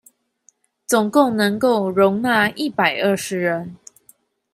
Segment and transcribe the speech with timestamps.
[0.87, 3.75] 總共能夠容納一百二十人